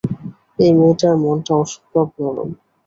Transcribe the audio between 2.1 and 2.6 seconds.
নরম।